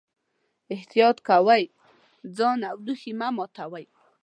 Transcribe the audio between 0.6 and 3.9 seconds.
احتیاط کوئ، ځان او لوښي مه ماتوئ.